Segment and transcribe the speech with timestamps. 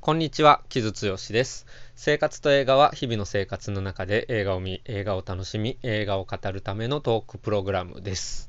[0.00, 1.66] こんにちは、木津剛です。
[1.96, 8.48] 生活と映画は日々の生活の中で映画を見、映画を楽しみ、映画を語るためのトークプログラムです。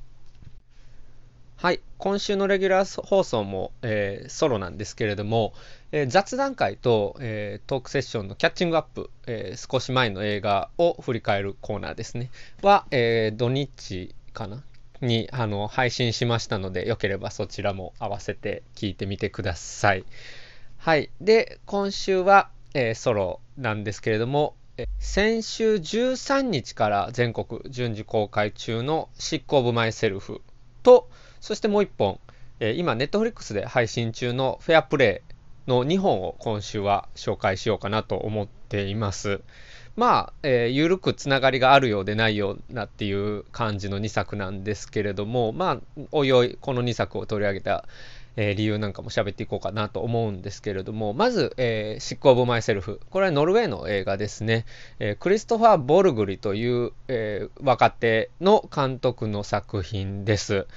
[1.58, 5.54] はい、今週のレギュラー放送も、えー、ソロなんですけれども、
[5.92, 12.30] えー、雑談会と、えー、トークセッションのキャッチングアップ、え少し前の映画を振り返るコーナーですね、
[12.62, 14.64] は、え土日かな？
[15.02, 20.06] にあの配信しましたので、よければそちらも合わせて聞いてみてください。
[20.82, 21.10] はい。
[21.20, 24.56] で、今週は、えー、ソロなんですけれども、
[24.98, 30.42] 先週13日から全国順次公開中の執行部マイセルフ
[30.82, 31.10] と、
[31.42, 32.22] そしてもう一本、
[32.62, 35.22] えー、今、ネットフリックスで配信中のフェアプレ
[35.68, 39.42] イの2本を今週は紹介しようかなと思っています。
[39.98, 47.84] まあ、えー、緩くつながりがあるようでないようなっていう感じの2作なんですけれども、まあ、おいおいこの2作を取り上げた
[48.42, 53.02] えー、理由なんかも喋っていこうかなと思うんですけれども、まず、えー、執行ブ・マイセルフ。
[53.10, 54.66] これはノルウェーの映画ですね。
[55.00, 60.68] えー、クリストファー・ボルグリという、えー、若手の監督の作品です。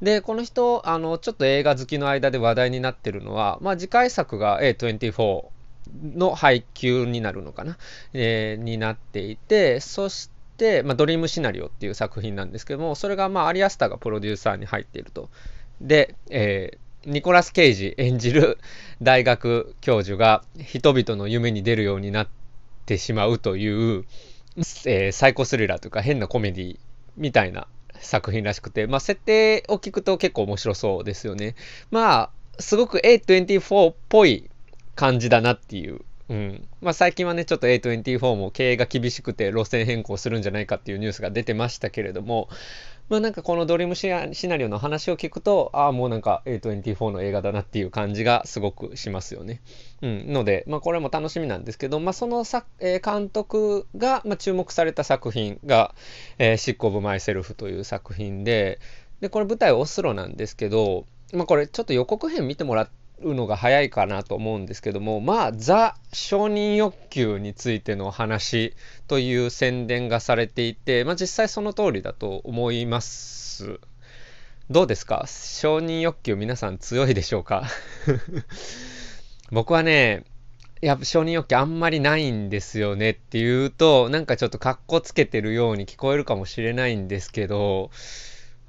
[0.00, 5.46] で、この人、あの、ちょっと映画好きの間で話題になってるのは、まあ、次回作が A24
[6.14, 7.78] の配給になるのかな、
[8.12, 15.30] えー、になっていて、そして、まあ、ドリームシナリオっていう作品なんですけども、それが、まあ、アリアスターがプロデューサーに入っていると。
[15.80, 16.78] で、えー、
[17.08, 18.58] ニコラス・ケイジ演じる
[19.00, 22.28] 大学教授が人々の夢に出るようになっ
[22.84, 24.04] てしまうという、
[24.84, 26.78] えー、サイコスリラーというか変なコメディ
[27.16, 27.66] みたいな
[27.98, 31.54] 作品らしくて、まあ、設定を聞くと結構面白そうですよね。
[31.90, 34.50] まあ、すごく A24 っぽい
[34.94, 36.00] 感じだなっていう。
[36.28, 36.68] うん。
[36.82, 42.48] まあ、最近はね、ちょっと A24 も経営が厳しくて路線変更するんじゃないかっていうニュースが出てましたけれども、
[43.08, 44.08] まあなんかこのドリームシ
[44.48, 49.62] ナリオの話を聞くと、ああ、もうなんか A24 の映画だなっていう感じがすごくしますよね。
[50.02, 50.32] うん。
[50.32, 55.94] ので、まあこれも楽しみなんですけど、まあそのさ、えー、監督が、まあ、注目された作品が、
[56.38, 58.78] えー、シック・オブ・マイ・セルフという作品で、
[59.20, 62.92] で、これ舞台オスロなんですけど、まあこれちょっと予告編見てもらって、
[63.22, 68.74] うのが早いかなと思うんですけども、まあ、ザ承認欲求についての話
[69.06, 73.80] という宣伝がされていて、まあ、実際その通りだと思います。
[74.70, 75.24] どうですか？
[75.26, 77.64] 承認欲求皆さん強いでしょうか？
[79.50, 80.24] 僕はね、
[80.80, 87.90] やっぱ承認欲求あんまりないんですよねっていうと、なんかちょっとカッコつけてるように聞こえるかもしれないんですけど、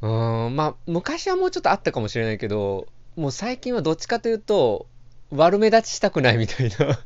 [0.01, 2.87] うーん、まあ、昔はもうちょっとあったかもしれないけど、
[3.19, 4.87] もう最近はどっちかというと、
[5.29, 6.97] 悪目立ちしたくないみたいな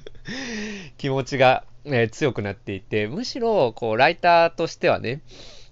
[1.00, 5.22] 気持ちが、えー、強くなっていて、むしろ、こう、ライターとしてはね、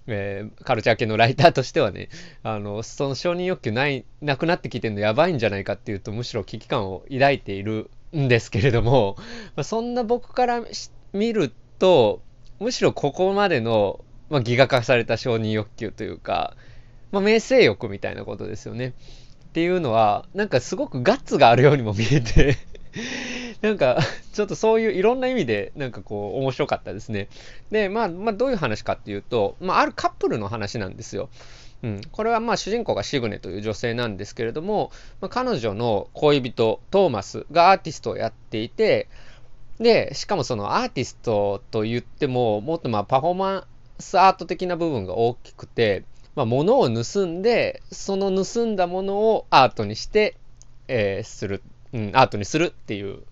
[0.08, 2.08] えー、カルチャー系のライターとしてはね、
[2.42, 9.16] あの、その承認欲求ない、なくなってきてるのやばいんじゃないかっていうと、むしろ危機感を抱いているんですけれども、
[9.54, 10.64] ま、そんな僕から
[11.12, 12.20] 見ると、
[12.58, 16.56] むしろここまでの、まあ、ギガ化された承認欲求というか、
[17.12, 18.94] まあ、名声欲みたいなことですよね。
[19.52, 22.56] っていうのは、なんかすごくガッツがあるようにも見えて
[23.60, 23.98] なんか、
[24.32, 27.28] ちょっとそういういろんな意味で、なんかこう、面白かったですね。
[27.70, 31.28] で、まあ、まあ、どういう話かっていうと、まあ、あるカップルの話なんですよ。
[31.82, 39.08] うん、これはまあ主人公がシグネという女性なんですけれども、まあ、彼女の恋人トーマスがアーティストをやっていて
[39.80, 43.64] でしかもそのアーティストと言ってももっとまあパフォーマン
[43.98, 46.04] スアート的な部分が大きくて
[46.34, 50.36] まあ、物を盗んで、その盗んだものをアートにして、
[50.88, 51.62] えー、する、
[51.92, 53.22] うん、アートにするっていう、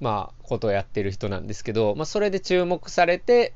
[0.00, 3.52] まあ、ことをやってる人なんですけど、まあ、それで注目されて、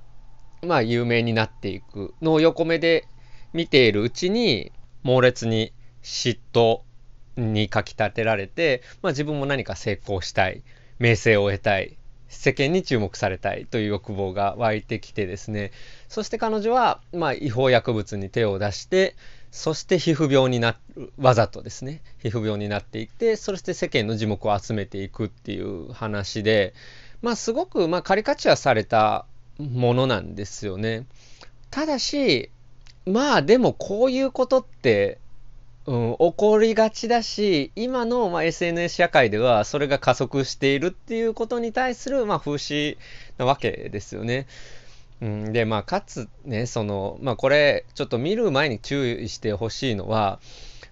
[0.63, 2.15] まあ、有名になっていく。
[2.21, 3.07] のを横目で
[3.53, 4.73] 見ているうちに、
[5.03, 5.73] 猛烈に
[6.03, 6.81] 嫉妬
[7.37, 10.63] にかき立てられて、まあ、自分も何か成功したい、
[10.99, 11.97] 名声を得たい、
[12.31, 15.73] 世間に注目されたいという欲望が湧いてきてですね、
[16.09, 19.17] そして彼女は、まあ、違法薬物に手を出して、
[19.51, 26.73] そして皮膚病になる、わざとですね、皮膚病になっていって、そして世間の耳目を集めていくっていう話で、
[27.21, 29.27] まあ、すごく、まあ、カリカチュアされた
[29.59, 31.07] ものなんですよね。
[31.71, 32.51] ただし、
[33.07, 35.19] まあ、でもこういうことって、
[35.87, 42.99] うん、起こりがちだし、今の、まあ、SNS 社会ではそれが加速しているっていうことに対する、まあ、風刺
[43.39, 44.47] なわけですよね。
[45.23, 50.41] うん、で、まあ、かつね、その、まあ、これ、ちょっと見る前に注意してほしいのは、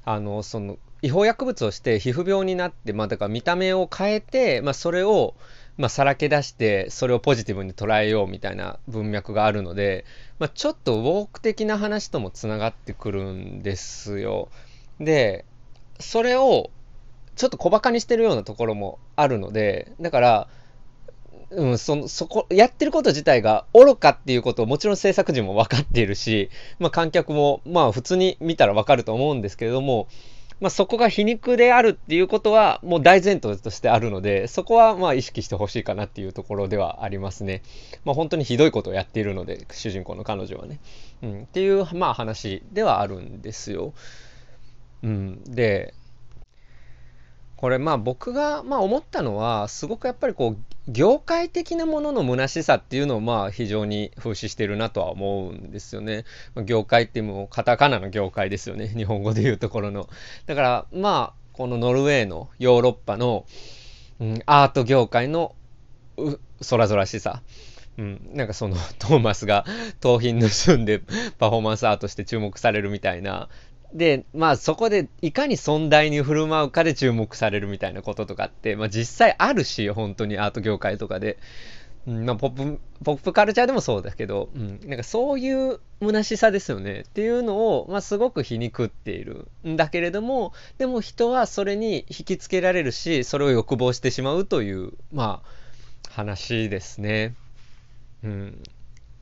[0.04, 5.34] あの、その、違法薬物をして皮膚病になって、まあ、だから見た目を変えて、まあ、それを、
[5.76, 10.04] まあ、さらけ出して、それをポジティブに捉えようみたいな文脈があるので、
[10.38, 14.48] まあ、ちょっとウォーク的な話ともつながってくるんですよ。
[15.00, 15.44] で、
[16.00, 16.70] それを
[17.36, 20.48] ちょっと小馬鹿にしてるようなところもあるので、だから、
[21.50, 30.08] うん、そ、そこ、やってること自体が愚かっていうことをもちろん制作陣も分かっているし、まあ観客もまあ普通に見たら分かると思うんですけれども、
[30.60, 37.62] まあそこが皮肉であるっていうことはもう大前提としてあるので、そこはまあ意識してほしいかなっていうところではありますね。
[38.04, 40.80] まあ本当にひどいことをやっているので、主人公の彼女はね。
[41.22, 43.94] うん、っていうまあ話ではあるんですよ。
[45.02, 45.94] うん、で、
[47.58, 50.58] これまあ僕がまあ思ったのはすごくやっぱりこう
[50.90, 56.24] 業界的なものの虚しさっていうのをまあ非常に風刺してるなとは思うんですよね。
[56.64, 58.86] 業界ってもうカタカナの業界ですよね。
[58.96, 60.08] 日本語で言うところの。
[60.46, 63.44] だからまあこのノルウェーのヨーロッパの、
[64.20, 65.56] うん、アート業界の
[66.60, 67.42] 空空しさ。
[67.98, 69.64] うん、なんかそのトーマスが
[69.98, 71.02] 盗品盗んで
[71.38, 73.48] パフォーマンスアートして注目されるみたいな
[73.94, 81.38] で、まあそこでいかに尊大に振る舞うかで注目されるみたいなこととかって、まあ実際あるし、本当にアート業界とかで。
[82.06, 95.58] うん、まあポップ、ポップカルチャーでもそうだけど、うん、なんかそういう虚しさですよねっていうのを、まあすごく皮肉っているんだけれども、でも人はそれに引きつけられるし、それを欲望してしまうという、まあ
[96.10, 97.34] 話ですね。
[98.24, 98.62] うん。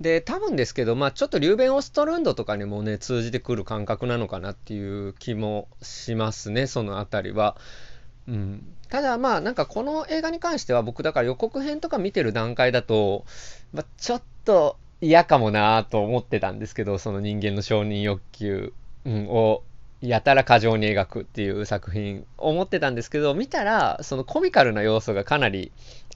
[0.00, 7.56] で、多分ですけど、まあちょっとリューベン・オストルンドとかにもね、通じてくる感覚なのかなっていう気もしますね、そのあたりは。
[8.28, 8.76] うん。
[8.88, 13.24] ただまあなんかこの映画に関しては僕だから予告編とか見てる段階だと、
[13.72, 18.72] まあ、ちょっと嫌かもなと思ってたんですけど、その人間の承認欲求、
[19.04, 19.62] うん、を
[20.08, 25.72] やたら過剰に描くっていう作品思ってたんですけど、見たらそのコミカルな要素がかなり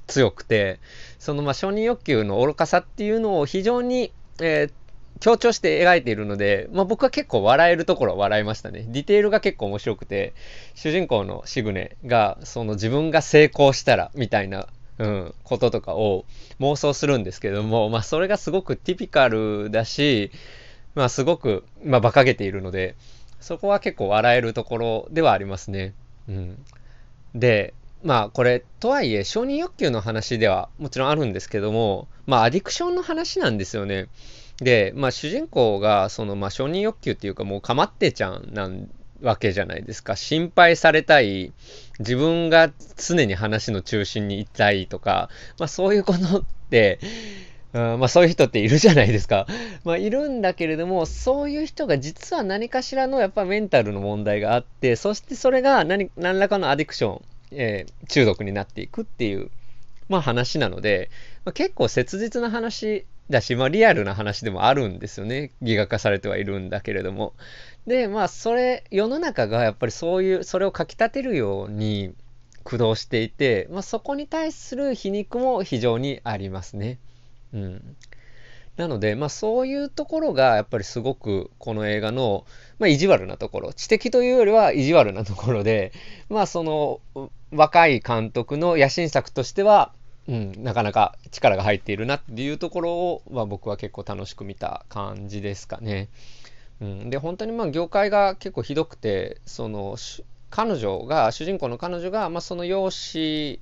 [0.07, 0.81] 強くて、
[1.19, 4.73] そのまあ承認欲求の愚かさっていうのを非常に、えー、
[5.21, 8.87] 強調して描いているので、まあ、僕は結構笑えるところは笑いましたね。
[8.89, 10.33] ディテールが結構面白くて、
[10.75, 14.67] 主人公のシグネが、その自分が成功したら、みたいな、
[14.99, 16.25] うん、こととかを
[16.59, 20.31] 妄想するんですけども、まあ、それがすごくティピカルだし、
[20.95, 22.97] まあ、すごく、まあ、馬鹿げているので、
[23.41, 25.95] そこは結構笑えるところではありますね。
[26.29, 26.65] うん。
[27.35, 34.09] で、まあこれ、とはいえ承認欲求の話ではもちろんあるんですけども、まあアディクションの話なんですよね。
[34.59, 38.91] で、まあ主人公がそのまあ承認欲求っていうかもうかまってちゃんなん
[39.23, 40.17] わけじゃないですか。
[40.17, 41.53] 心配されたい、
[41.99, 45.29] 自分が常に話の中心にいたいとか、
[45.59, 46.99] まあそういうことって、
[47.73, 49.47] うんまあそういう人っているじゃないですか。
[49.85, 57.23] まあいるんだけれども、そういう人が実は何かしらのやっぱメンタルの問題があって、そしてそれが何何らかのアディクション、
[57.53, 59.51] えー、中毒になっていくっていう、
[60.09, 61.11] まあ話なので、
[61.45, 65.53] まあ、結構切実な話だし、まあリアルな話でもあるんですよね。
[65.63, 67.35] ギガ化されてはいるんだけれども。
[67.87, 72.15] で、まあそれ、世の中がやっぱりそういう、それをかき立てるように
[72.65, 76.99] 駆動していて、まあそこに対する皮肉も非常にありますね。
[77.53, 77.97] うん。
[78.77, 82.47] なので、まあそういうところがやっぱりすごくこの映画の、
[82.79, 85.93] まあ意地悪なところ、知的というよりは意地悪なところで、
[86.29, 87.01] まあその
[87.53, 89.93] 若い監督の野心作としては、
[90.29, 96.09] うん、なかなか力が入っているなっていうところを、まあ、僕は結構楽しく見た感じですかね。
[96.81, 99.97] うん、で本当にまあ業界が結構ひどくてその
[100.51, 103.61] 彼女が主人公の彼女が、まあ、その容姿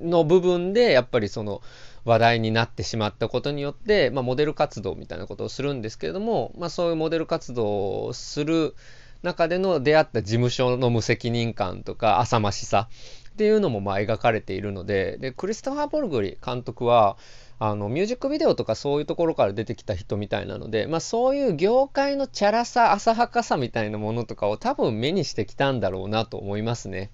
[0.00, 1.62] の部分でやっぱりその
[2.06, 8.74] 話題になってしまったことによって、まあ、モデル活動みたいなことをするんですけれども、まあ、そういうモデル活動をする
[9.22, 12.88] 中での出会った事務所の無責任感とか浅ましさ
[13.30, 17.16] っていうのもまあ描かれているのででクリストファー・ボルグリ監督は
[17.58, 27.10] あのミュージックビデオとかそういうところから出てきた人みたいなので、まあ、そういう業界のチャラさ浅はかさみたいなものとかを多分目にしてきたんだろうなと思いますね。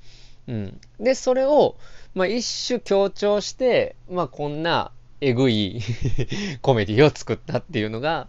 [0.49, 1.76] うん、でそれを、
[2.14, 5.80] まあ、一種強調して、まあ、こんなえぐい
[6.62, 8.28] コメディを作ったっていうのが、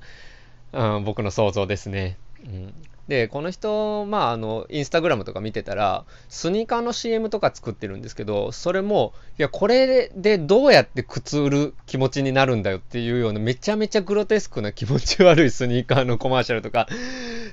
[0.74, 2.18] うん、僕の想像ですね。
[2.46, 2.74] うん
[3.08, 16.88] で、この人、まあ、あの、インスタグラムとか見てたら、スニーカーの CM とか作ってるんですけど、それも、いや、これでどうやって靴売る気持ちになるんだよっていうような、めちゃめちゃグロテスクな気持ち悪いスニーカーのコマーシャルとか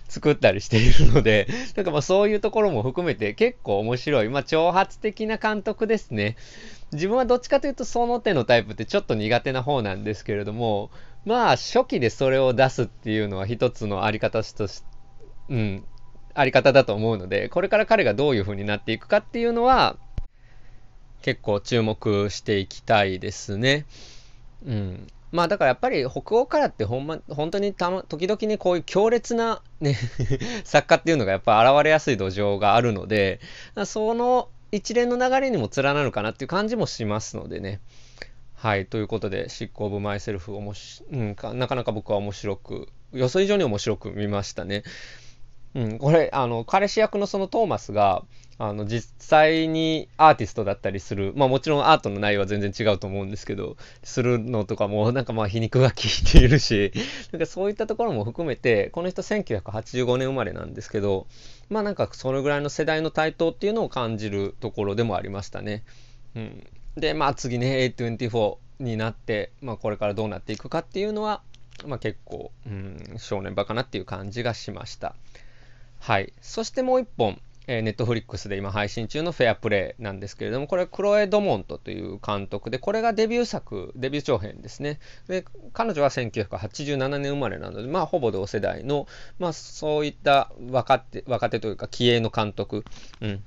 [0.09, 6.37] 作ったりしているので、なんかまあそういうところも含めて結構面白い、まあ挑発的な監督ですね。
[6.93, 10.91] 自分はどっちかというとその手のタイプってちょっと苦手な方なんですけれども、
[11.25, 14.83] まあ初期でそれを出すっていうのは一つのあり方とし、
[15.49, 15.85] うん、
[16.35, 19.97] あり方だと思うので、これから彼がどういう風になっていくかっていうのは、
[21.23, 23.85] 結構注目していきたいですね。
[24.67, 25.07] うん。
[25.33, 29.97] まあだからやっぱり北欧からってほんま、本当にたま、時々にこういう強烈なね
[30.65, 33.41] 作家っていうのがやっぱ現れやすい土壌があるので、
[33.85, 37.81] その一連の流れにも連なるかなっていう感じもしますのでね。
[38.61, 38.85] はい。
[38.85, 44.83] ということで、執行部マイセルフおもし、うん、なかなか僕は面白く、予想以上に面白く見ましたね。
[45.75, 48.23] うん、これ、あの、彼氏役のそのトーマスが、
[48.59, 56.93] あの、実際にアーティストだったりする、まあもちろんアートの内容は全然違うと思うんですけど、するのとかもなんかまあ皮肉が効いているし、
[57.33, 61.29] なんかそういったところも含めて、この人1985年生まれなんですけど、
[61.71, 65.83] まあなんかそのぐらいの世代の台頭っていうのを感じるところでもありましたね。
[66.37, 66.67] うん。
[66.97, 71.43] で、まあ次ね、A24 になって、まあこれからどうなっていくかっていうのは、
[71.87, 75.15] まあ結構、うん、正念場かなっていう感じがしました。
[75.99, 76.33] はい。
[76.41, 84.99] そしてもう一本、えー、ネットフリックスで今配信中のフェアプレイなんですけれども、これはクロエ・ドモントという監督で、これがデビュー作、デビュー長編ですね。
[85.29, 89.07] で、彼女は1987年生まれなので、まあ、ほぼ同世代の、
[89.39, 92.85] まあ、そういった若手、若手というか、気鋭の監督、
[93.21, 93.45] うん、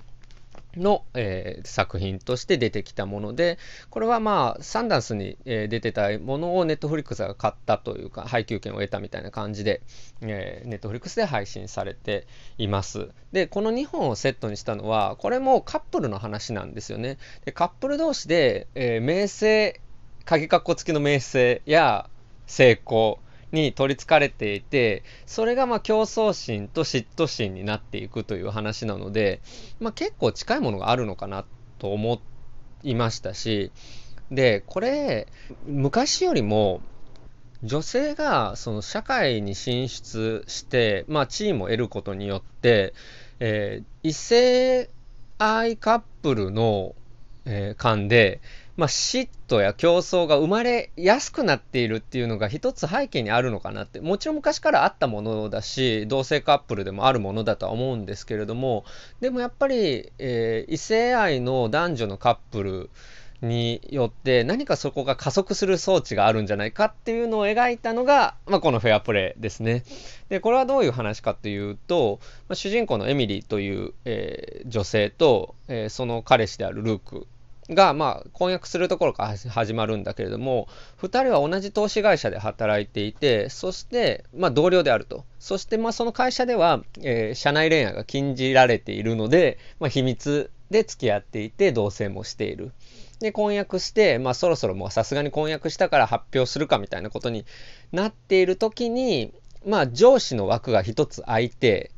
[0.75, 3.57] の、えー、作品として出てきたもので、
[3.89, 9.81] これはまあ、サンダンスに、えー、出てたものをネットフリックスが買ったというか、配給権を得たみたいな感じで、
[10.21, 12.27] えー、ネットフリックスで配信されて
[12.57, 13.09] います。
[13.31, 17.17] で、この2本をセットにしたのは、これもカップルの話なんですよね。
[17.45, 19.79] でカップル同士で、えー、名声、
[20.25, 22.09] 鍵括弧付きの名声や
[22.47, 23.19] 成功、
[23.53, 29.41] に取りつかれていて、それがまあ競争心と嫉妬心になっていくという話なので、
[29.79, 31.45] まあ、結構近いものがあるのかな
[31.79, 32.19] と思
[32.83, 33.71] いましたし、
[34.31, 35.27] で、これ、
[35.65, 36.81] 昔よりも、
[37.63, 42.93] 女性がその社会に進出して、まあ、地位も得ることによって、
[43.39, 44.89] えー、異性
[45.37, 46.93] 愛カップルの、
[47.45, 48.41] えー、間で、
[48.75, 54.01] まあ、嫉妬や競争が生まれやすくなっているっていうのが一つ背景にあるのかなって。
[54.01, 58.83] もちろん昔からあったものだし、同性カップルでもあるものだとは思うんですけれども、
[59.21, 62.89] でもやっぱり、えー、異性愛の男女のカップル
[63.43, 69.83] によって何かそこが加速する装置があるんじゃないかっていうのを描いたのが、まあ、このフェアプレイですね。
[70.29, 77.27] で、これはどういう話かというと、まあ、主人公のエミリーという、えー、女性と、えー、その彼氏であるルーク
[77.73, 80.67] が、まあ、婚約するところから始まるんだけれども、
[81.01, 85.25] 2人は同じ投資会社で働いていて、そして、まあ、同僚であると。
[85.39, 92.71] そして、まあ、その会社では、えー、社内恋愛が禁じられているので、まあ、秘密で付き合っていて、同棲もしている。
[93.19, 97.45] で、婚約して、まあ、そろそろもうさすがに婚約したから発表するかみたいなことに
[97.91, 99.33] なっている時に、
[99.65, 101.91] まあ、上司の枠が一つ空いて、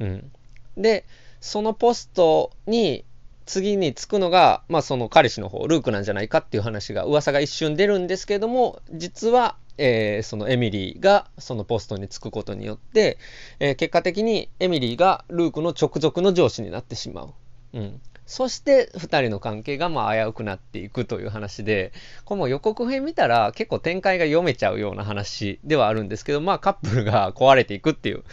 [0.00, 0.32] うん。
[0.76, 1.04] で、
[1.40, 3.04] そのポストに、
[3.46, 13.18] 次につくのが、まあその彼氏の方、ルークなんじゃないかっていう話が、噂が一瞬出るんですけども、実は、えー、そのエミリーがそのポストに就くことによって、
[13.60, 17.34] えー、結果的にエミリーがルークの直属の上司になってしまう。
[17.74, 18.00] うん。
[18.26, 21.92] そして二人の関係がまあ危うくなっていくという話で、
[22.24, 28.24] これも予告編見たら結構展開が読めちゃうような話ではあるんですけど、まあカップルが壊れていくっていう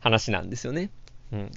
[0.00, 0.90] 話なんですよね。
[1.32, 1.52] うん。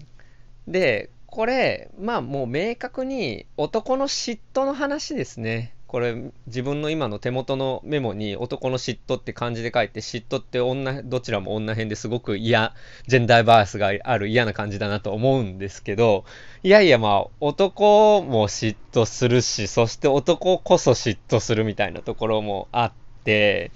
[0.67, 5.73] で、これ、まあもう明確に男の嫉妬の話ですね。
[5.87, 6.15] これ
[6.47, 12.73] 自分の今の手元のメモに男の嫉妬って漢字で書いて嫉妬って女、どちらも女編ですごく嫌、
[13.07, 16.25] ジェンダーバースがある嫌な感じだなと思うんですけど、
[16.63, 22.91] いやいやまあ男も嫉妬するし、そして男こそ嫉妬するみたいなところもあっ
[23.23, 23.71] て、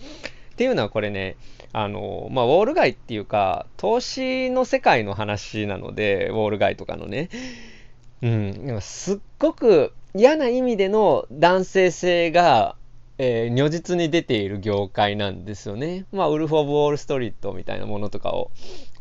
[0.51, 1.37] っていうのはこれね、
[1.77, 7.29] あの、まあ、ウォール街っていうか、投資の世界の話なので、ウォール街とかのね。
[8.21, 12.77] うん、すっごく嫌な意味での男性性が、
[13.17, 16.05] えー、如実に出ている業界なんですよね。
[16.13, 18.51] まあ、ウルフ・オブ・ウォール・ストリートみたいなものとかを、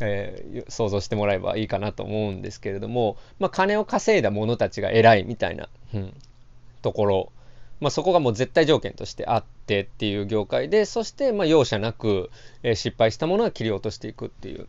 [0.00, 6.12] えー、想像してもらえばいいかなと思うんですけれども、まあ、金を稼いだ者たちが偉いみたいな、うん、
[6.82, 7.32] ところ
[7.80, 12.30] まあ、そこがもう絶対条件としてあってっていう業界で、そしてまあ容赦なく、
[12.62, 14.68] え、失敗したものは切り落としていくっていう。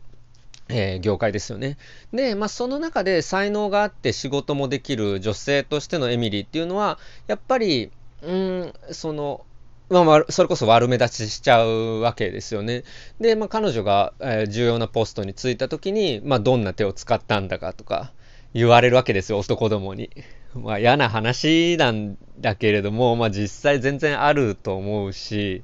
[0.68, 1.76] えー、業界ですよね。
[2.12, 6.98] で、まあ、その中で才能があって仕事もできる女性としてのエミリーっていうのは、
[7.28, 9.44] やっぱり、うん、その、
[9.88, 12.82] まあ、それこそ悪目立ちしちゃうわけですよね。
[13.20, 18.12] で、まあ、彼女が、えー、重要なポストに就いた時に、まあ、どんな手を使ったんだかとか
[18.52, 20.10] 言われるわけですよ、男どもに。
[20.62, 25.62] まあ嫌な話なんだけれども、まあ実際全然あると思うし、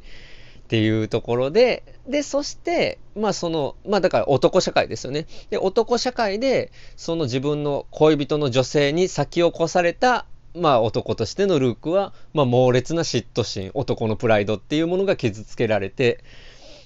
[0.65, 5.27] っていうところで、で、そして、まあその、まあだから男社会ですよね。
[5.51, 16.25] で、男社会で、その自分の恋人の女性に先を越された、まあ男としてのルークは、まあ猛烈な嫉妬心、男のプライドっていうものが傷つけられて、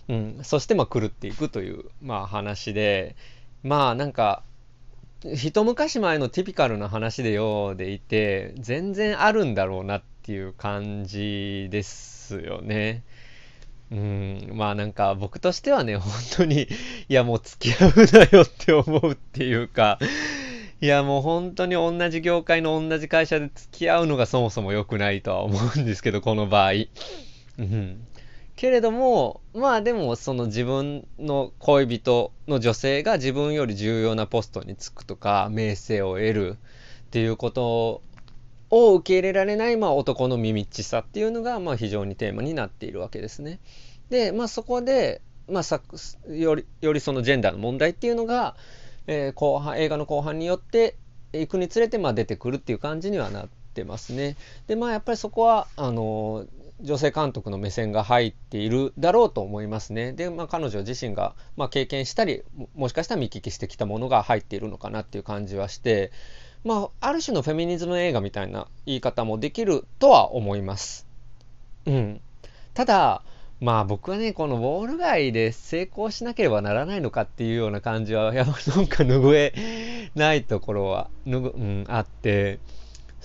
[0.09, 3.15] うん、そしてまあ狂っていくという、まあ話で、
[3.63, 4.43] まあなんか、
[5.25, 13.02] 一昔前のティピカルな話でようでいて、全然あるんだろうなっていう感じですよね。
[13.90, 16.68] うん、まあなんか僕としてはね、本当に、
[17.08, 19.99] いやもう付き合うなよって思うっていうか、
[20.80, 26.73] いやもう本当に同じ業界の同じ会社で付き合うのがそもそも良くないとは思うんですけど、この場合。
[27.58, 28.06] うん。
[28.57, 36.57] けれども、まあでもその自分の恋人の女性が自分より重要なポストに就くとか、名声を得る
[37.07, 38.03] っていうこと
[38.71, 43.61] を受け入れられない、まあ、男の耳っちさっていうのが、まあ、非常にテーマになっているわけですね。
[44.09, 48.57] で、まあ、そこで、まあ、よりよりそのジェンダーの問題っていうのが、
[49.07, 50.97] えー、後半映画の後半によって
[51.33, 54.37] いくにつれて、まあ、出てくるっていう感じにはなってますね。
[54.67, 56.47] でまあやっぱりそこはあの
[56.80, 60.12] 女性監督の目線が入っているだろうと思いますね。
[60.12, 62.42] で、まあ、彼女自身が、まあ、経験したり
[62.75, 66.12] もしかしたら見聞きしてきたものが入っているのかなっていう感じはして
[66.66, 71.06] まあ、ある種のフェミニズム映画みたいな言い方もできるとは思います。
[71.87, 72.21] うん。
[72.75, 73.23] ただ、
[73.61, 82.59] まあ僕はね、このウォール街で成功しなければならないのかっていうような感じは、やっぱなんか拭えないところは、ぬぐ、うん、あって、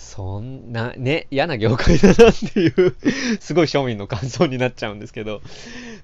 [0.01, 2.17] そんな、ね、嫌な業界だなっ
[2.53, 2.95] ていう
[3.39, 5.41] すごい庶民の感想になっちゃうんですけど、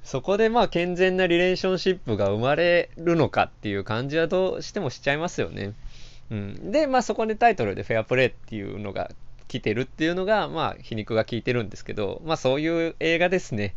[0.03, 5.73] そこでまあ健全なリレーションシップが生まれるのかっていう感じはどうしてもしちゃいますよね。
[6.29, 9.11] うん、で、まあそこでタイトルでフェアプレイっていうのが
[9.47, 13.75] 来てるっていうのが、まあ皮肉が効いてるんですけど、まあそういう映画ですね。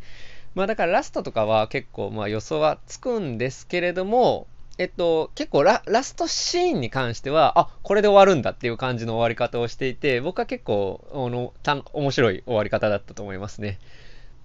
[0.54, 4.46] まあだからラストとかは結構まあ予想はつくんですけれども、
[4.80, 13.78] えっと、結構ララストシーンに関しては、あ、これで終わるんだっていう感じの終わり方をしていて、僕は結構、あの、た面白い終わり方だったと思いますね。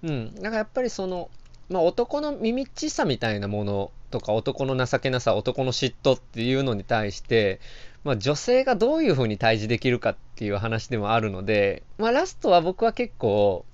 [0.02, 0.34] うん。
[0.34, 1.30] だかやっぱりその、
[1.70, 7.58] まあ男の耳っちさみたいなものとか男の情けなさ、男の嫉妬っていうのに対して、
[8.04, 13.64] まあ、女性がどういうふうに対峙できるかっていう話でもあるので、まあ、ラストは僕は結構、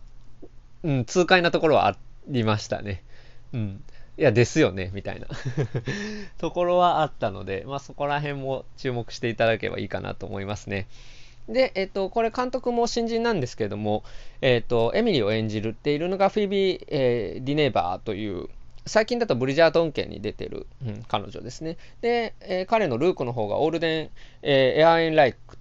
[0.85, 1.97] うん、痛快なところはあ
[2.29, 3.03] りましたね。
[3.53, 3.83] うん。
[4.19, 5.27] いや、ですよね、みたいな
[6.39, 10.87] ところはあったので、まあ、そこら辺も注目していただけばいいかなと思いますね。
[11.49, 14.05] で、えっと、これ監督も新人なんですけども、
[14.43, 18.49] えっと、エミリーを演じるっているのがフィービー、えー、ディネーバーという、
[18.85, 21.79] 最近だとブリジャートン家に出てる、うん、彼女ですね。
[22.01, 24.11] で、えー、彼のルークの方がオールデン、
[24.43, 25.59] えー、エアーエンライク。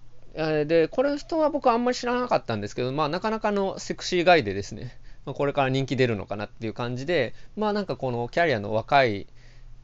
[0.65, 9.27] で、これ人は僕あんまり知らなかったんですけど、まあなかなかのセクシーガイでですね、まあ、これから人気出るのかなっていう感じで、まあなんかこのキャリアの若い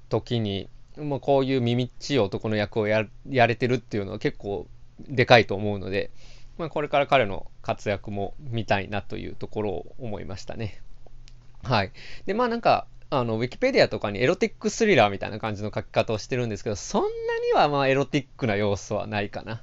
[0.10, 4.68] 時に、まあこういう耳っちい男の役をややれてるっていうのは結構
[5.00, 6.12] でかいと思うので、
[6.58, 10.82] まあ、これから彼の活躍も見たいなというところを思いましたね。
[11.64, 11.92] はい。
[12.26, 19.62] で、まあなんか、あの、ウィキペディアとかにエロティックスリラーみたいな感じの書き方をしてるんですけど、そんなにはまあエロティックな要素はないかな。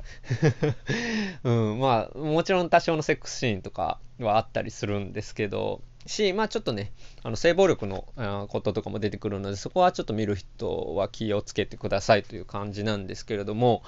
[1.44, 8.06] うん、まあ、もちろん多少のセックスシーンとかはあったりするんですけど、し、まあちょっとね、あの性暴力の
[8.48, 13.82] こととかも出てくるので、そこはちょっと見る人は気をつけてくださいという感じなんですけれども、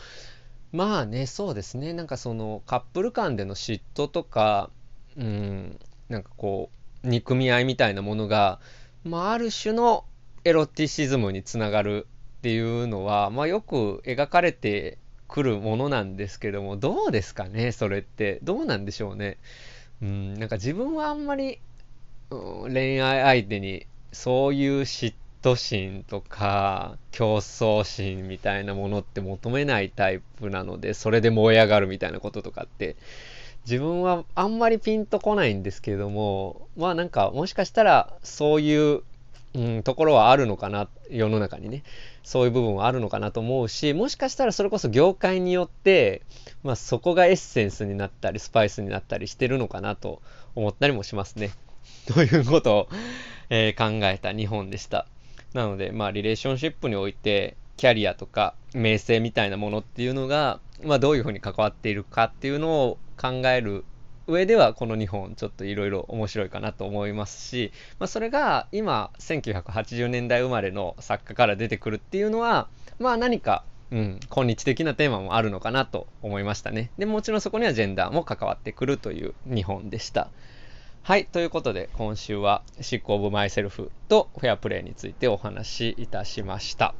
[0.72, 4.70] まあね、そうですね、なんかそのカップル間での嫉妬とか、
[5.16, 6.70] うん、なんかこ
[7.04, 8.60] う、憎み合いみたいなものが、
[9.06, 10.04] まあ、ある種の
[10.44, 12.06] エロティシズムにつながる
[12.38, 18.40] っていうのは、まあ、よく描かれてくるものなんですけども、どうですかね、それって。
[18.42, 19.38] どうなんでしょうね。
[20.02, 21.58] うん、なんか自分はあんまり、
[22.30, 32.96] うん、恋愛相手にそういう嫉妬心とか競争心みたいなものって求めないタイプなので、それで燃え上がるみたいなこととかって
[33.66, 39.02] 自分はあんまりピンとこないんですけれども、まあなんかもしかしたらそういう、
[39.54, 41.82] うん、ところはあるのかな、世の中にね。
[42.22, 46.22] そういう部分はあるのかなと思うし、もしかしたらそれこそ業界によって、
[46.62, 50.22] まあそこがエッセンスになったり、スパイスになったりしてるのかなと
[50.54, 51.50] 思ったりもしますね。
[52.06, 52.88] ということを、
[53.50, 55.06] えー、考えた日本でした。
[55.54, 63.84] なので、まあリレーションシップにおいて、キャリアとか名声みたいなものっていうのが、まあどういうふうに関わっているかっていうのを考える
[64.26, 76.90] 上ではこの2本ちょっといろいろ面白いかなと思いますし、まあ、それが今1980年代生まれの作家から出てくるっていうのはまあ何か、うん、今日的なテーマもあるのかなと思いましたね。
[76.98, 80.28] でもちろんそこにはジェンダーも関わってくるという2本でした。
[81.02, 86.96] はいということで今週は「シック・オブ・マイ・セルフ」と「フェアプレイ」についてお話しいたしました。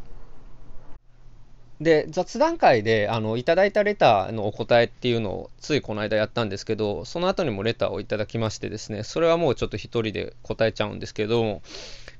[1.81, 11.61] で、雑談会で、あの、いただいたレターのお答えっていうのを、ついこの間やったんですけど、その後にもレターをいただきましてですね、それはもうちょっと一人で答えちゃうんですけど、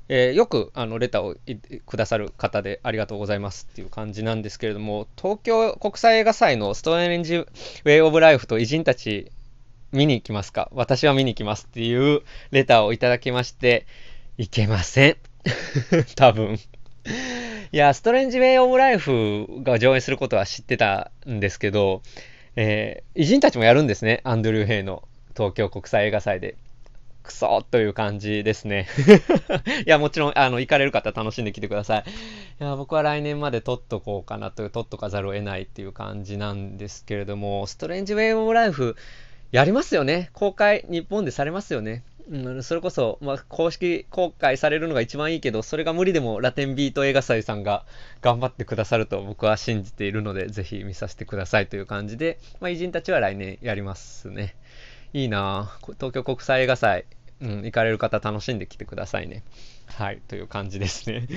[0.09, 1.35] えー、よくあのレターを
[1.85, 9.31] くださる方でありがとうございますっていう感じなんですけれども、東京国際映画祭のストレンジ・ウェイ・オブ・ライフと偉人たち
[9.91, 10.69] 見に行きますか？
[10.71, 13.85] 私は見に行きますっていうレターをいただきまして、
[14.37, 15.17] いけません。
[16.15, 16.57] 多分。
[17.71, 22.01] いや、ストレンジ・ウェイ・オブ・ライフが上演することは知ってたんですけど、
[22.55, 24.21] えー、偉人たちもやるんですね。
[24.23, 25.03] アンドリュー・ヘイの
[25.35, 26.55] 東京国際映画祭で。
[27.23, 28.87] クソという感じですね。
[29.85, 32.03] いや、もちろん、あの、行かれる方楽しんできてください。
[32.61, 38.95] いや、僕は来年まで撮っとこうかなという、撮っとかざるを得ないっていう感じなんですけれども、ストレンジ・ウェイ・オブ・ライフ、
[39.51, 40.29] やりますよね。
[40.31, 42.03] 公開、日本でされますよね。
[42.29, 47.85] うん、それこそ、まあ、公式公開されるのが一番いいけど、それが無理でもラテンビート映画祭さんが
[48.21, 54.55] 頑張ってくださると僕は信じているので、ぜひ見させてくださいという感じで、まあ、偉人たちは来年やりますね。
[55.13, 57.05] いいな東京国際映画祭、
[57.41, 59.43] うん、行かれる方楽しんできてくださいね。
[59.85, 61.27] はい、という感じですね。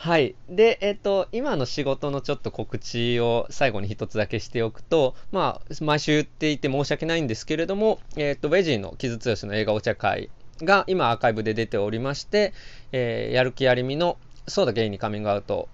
[0.00, 0.36] はい。
[0.48, 10.30] で、えっ、と、今の仕事のちょっと告知を最後に一つだけしておくと、まあ、毎週言っていて申し訳ないんですけれども、えっ、と、ウェジーの傷強しの映画お茶会
[10.62, 12.52] が今アーカイブで出ておりまして、
[12.92, 15.68] えー、やる気ありみの、そうだゲイにカミングアウト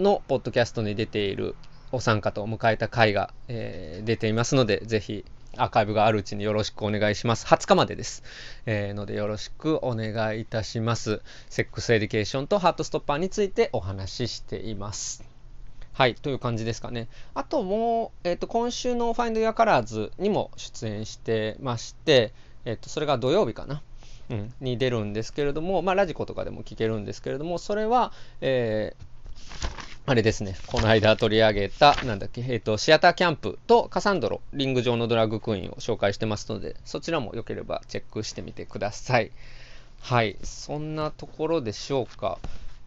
[0.00, 1.54] のポッドキャストに出ている
[1.92, 5.24] お三方を迎えた回が、え、出ていますので、ぜひ
[5.58, 7.46] アーカイブがあるうちによろしくお願いします。
[7.46, 8.22] 20日までです。
[8.66, 11.22] えー、のでよろしくお願いいたします。
[11.48, 15.24] セックスエデュケーションとハートストッパーについてお話ししています。
[15.92, 17.08] はい、という感じですかね。
[17.34, 22.32] あともう、えっ、ー、と、今週の Find Your Colors にも出演してまして、
[22.64, 23.82] えっ、ー、と、それが土曜日かな。
[24.30, 29.04] うん、に出るんですけれども、まあ、ラジコとかでも聞けるんですけれども、それは、えー、
[30.06, 39.30] あれですね、この間取り上げた、なんだっけ、えっ、ー、と、シアターキャンプとカサンドロ、リング上のドラッグクイーンを紹介してますので、そちらも良ければチェックしてみてください。
[40.00, 42.38] はい、そんなところでしょうか。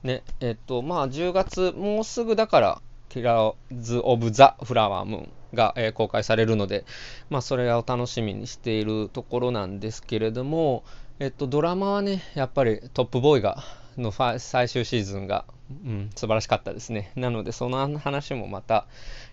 [0.03, 6.85] ね、えっ、ー、と、まあ、10月、もうすぐだから、キラーズ・オブ・ザ・フラワームーンが、えー、公開されるので、
[7.31, 10.83] まあ、それを楽しみにしているところなんですけれども、
[11.19, 13.63] えっと、ドラマはね、やっぱりトップボーイが、
[13.97, 17.11] の最終シーズンがうん、素晴らしかったですね。
[17.15, 18.85] なので、その話もまた、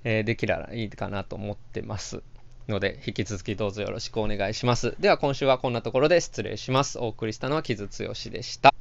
[0.02, 2.22] えー、できたらいいかなと思ってます
[2.68, 4.96] ので、引き続きどうぞよろしくお願いします。
[4.98, 6.98] では、今週はこんなところで失礼します。
[6.98, 8.74] お送りしたのは木津剛でした。